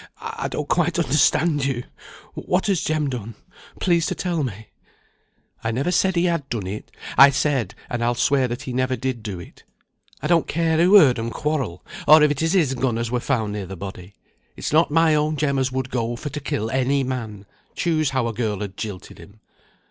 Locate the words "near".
13.53-13.67